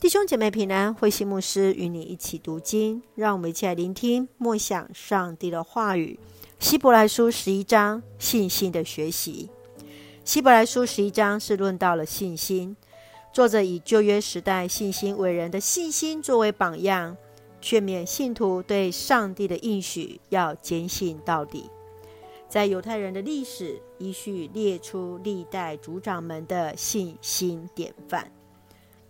[0.00, 6.18] 弟兄姐妹平安，慧馨牧师与你一起读经，让我们一起来聆听默想上帝的话语。
[6.58, 9.50] 希伯来书十一章，信心的学习。
[10.24, 12.74] 希伯来书十一章是论到了信心，
[13.30, 17.14] 作者以旧约时代信心伟人的信心作为榜样，
[17.60, 21.68] 劝勉信徒对上帝的应许要坚信到底。
[22.48, 28.32] 在犹太人的历史，依序列出历代族长们的信心典范。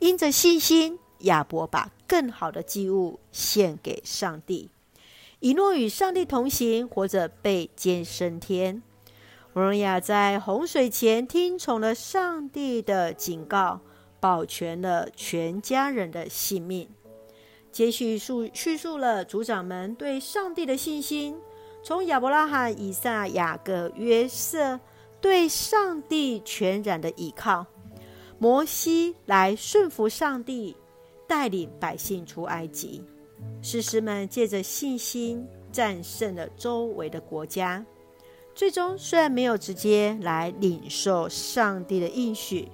[0.00, 4.70] 因着信心，亚伯把更好的祭物献给上帝。
[5.40, 8.82] 以诺与上帝同行，活着被接升天。
[9.52, 13.80] 挪亚在洪水前听从了上帝的警告，
[14.18, 16.88] 保全了全家人的性命。
[17.70, 21.36] 接续述叙述了族长们对上帝的信心，
[21.82, 24.80] 从亚伯拉罕、以撒、雅各、约瑟
[25.20, 27.66] 对上帝全然的倚靠。
[28.40, 30.74] 摩西来顺服上帝，
[31.28, 33.04] 带领百姓出埃及。
[33.60, 37.84] 士师们借着信心战胜了周围的国家。
[38.54, 42.66] 最终，虽然没有直接来领受上帝的应许，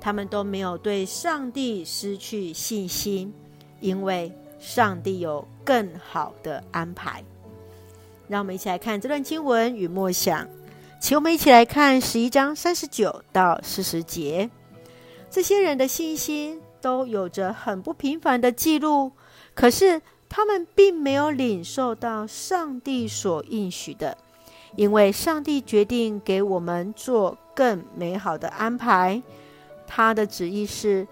[0.00, 3.34] 他们都没有对上帝失去信心，
[3.80, 7.24] 因为上帝有更好的安排。
[8.28, 10.46] 让我们一起来看这段经文与默想，
[11.00, 14.48] 请我们一起来看十一章三十九到四十节。
[15.30, 19.12] 这些人的信心都有着很不平凡的记录，
[19.54, 24.16] 可是他们并没有领受到上帝所应许的，
[24.76, 29.22] 因为上帝决定给我们做更美好的安排。
[29.86, 31.06] 他的旨意是，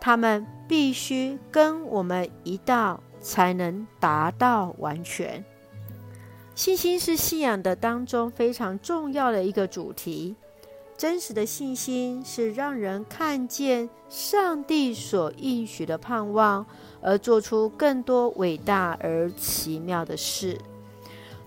[0.00, 5.44] 他们必须跟我们一道，才能达到完全。
[6.54, 10.36] 信心是信仰的当中非常重要的一个主题。
[11.00, 16.66] 真实的信心是让人看见上帝所应许的盼望，
[17.00, 20.58] 而做出更多伟大而奇妙的事。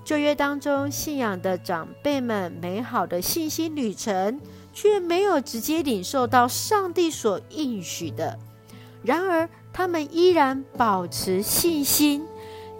[0.03, 4.41] 旧约当中信仰的长辈们美好的信心旅程，
[4.73, 8.39] 却没有直接领受到上帝所应许的，
[9.03, 12.25] 然而他们依然保持信心。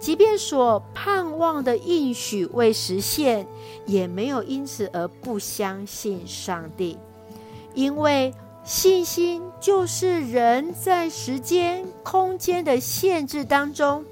[0.04, 3.46] 即便所盼望的应许未实现，
[3.86, 6.98] 也没有因此而不相信上帝，
[7.72, 8.34] 因为
[8.64, 14.04] 信心就是人在时间、空间的限制当中，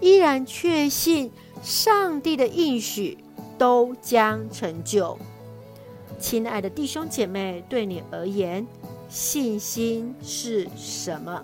[0.00, 1.30] 依然确信
[1.62, 3.16] 上帝的应许
[3.56, 5.16] 都将成就。
[6.18, 8.66] 亲爱的弟兄姐妹，对你而言，
[9.08, 11.40] 信心是什么？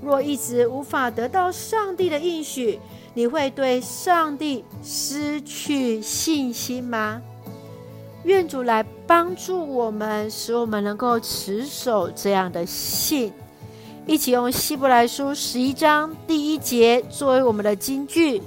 [0.00, 2.78] 若一直无法得到上帝的应许，
[3.18, 7.20] 你会对上帝失去信心吗？
[8.22, 13.32] 愿主来帮助我们，使我们能够持守这样的信。
[14.06, 18.40] 一起用希伯来书十一章第一节作为我们的金句：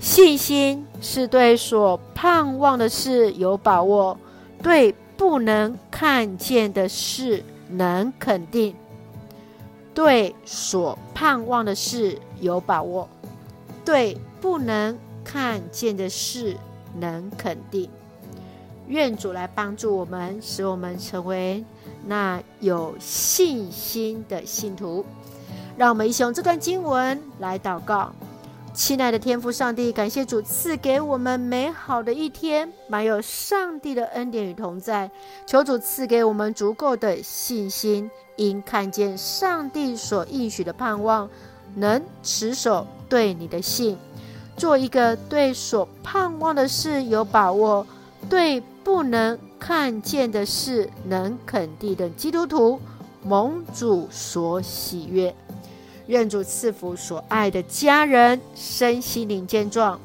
[0.00, 4.18] 信心是对所盼望的事有把握，
[4.60, 8.74] 对不能看见的事能肯定。
[9.94, 13.08] 对所盼望的事有把握。
[13.84, 16.56] 对不能看见的事
[16.98, 17.88] 能肯定，
[18.88, 21.64] 愿主来帮助我们，使我们成为
[22.06, 25.04] 那有信心的信徒。
[25.76, 28.12] 让我们一起用这段经文来祷告。
[28.72, 35.10] 亲爱的天父上帝，感谢主赐给我们美好的一天，满有上帝的恩典与同在。
[35.46, 41.30] 求主赐给我们足够的信心，因看见上帝所应许的盼望，
[41.74, 42.86] 能持守。
[43.06, 43.96] 对你的信，
[44.56, 47.86] 做一个对所盼望的事有把握，
[48.28, 52.80] 对不能看见的事能肯定的基督徒，
[53.22, 55.32] 蒙主所喜悦。
[56.06, 60.00] 愿主赐福所爱的家人身心灵健壮，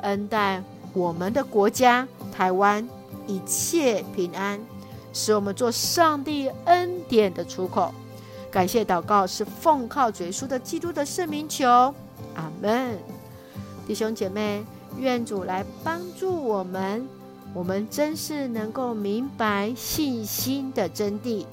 [0.00, 0.62] 恩待
[0.94, 2.88] 我们的国家台湾
[3.26, 4.58] 一切平安，
[5.12, 7.92] 使我们做上帝恩典的出口。
[8.56, 11.66] 感谢祷告是奉靠主耶稣的基督的圣名求。
[12.34, 12.96] 阿门，
[13.86, 14.64] 弟兄姐妹，
[14.98, 17.06] 愿主来帮助我们，
[17.52, 21.44] 我们真是能够明白信心的真谛，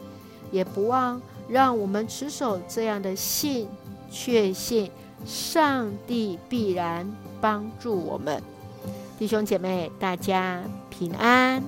[0.50, 3.68] 也不忘让我们持守这样的信，
[4.10, 4.90] 确信
[5.26, 7.06] 上帝必然
[7.42, 8.42] 帮助我们。
[9.20, 11.62] 弟兄姐妹，大家平安。